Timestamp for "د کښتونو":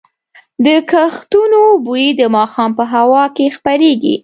0.65-1.61